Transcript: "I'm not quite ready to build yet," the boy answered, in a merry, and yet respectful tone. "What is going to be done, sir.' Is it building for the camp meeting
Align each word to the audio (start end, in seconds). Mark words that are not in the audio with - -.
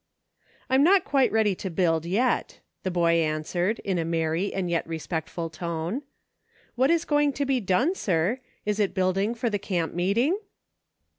"I'm 0.71 0.81
not 0.83 1.05
quite 1.05 1.31
ready 1.31 1.53
to 1.53 1.69
build 1.69 2.07
yet," 2.07 2.59
the 2.81 2.89
boy 2.89 3.17
answered, 3.21 3.77
in 3.81 3.99
a 3.99 4.03
merry, 4.03 4.51
and 4.51 4.67
yet 4.67 4.87
respectful 4.87 5.47
tone. 5.51 6.01
"What 6.73 6.89
is 6.89 7.05
going 7.05 7.33
to 7.33 7.45
be 7.45 7.59
done, 7.59 7.93
sir.' 7.93 8.39
Is 8.65 8.79
it 8.79 8.95
building 8.95 9.35
for 9.35 9.51
the 9.51 9.59
camp 9.59 9.93
meeting 9.93 10.39